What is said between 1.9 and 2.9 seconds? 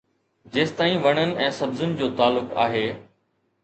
جو تعلق آهي.